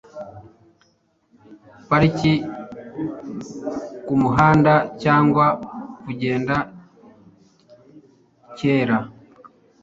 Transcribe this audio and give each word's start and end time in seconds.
parike 1.87 2.33
kumuhanda 4.05 4.73
cyangwa 5.01 5.45
kugenda 6.03 6.55
kera 8.57 8.97